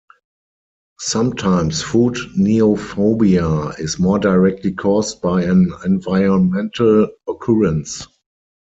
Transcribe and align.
Sometimes 0.99 1.83
food 1.83 2.15
neophobia 2.35 3.79
is 3.79 3.99
more 3.99 4.17
directly 4.17 4.71
caused 4.71 5.21
by 5.21 5.43
an 5.43 5.71
environmental 5.85 7.07
occurrence. 7.27 8.07